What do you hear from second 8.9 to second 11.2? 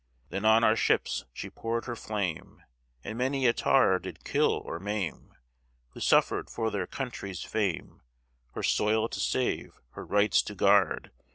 to save, her rights to guard.